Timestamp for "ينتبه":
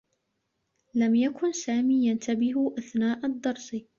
2.07-2.73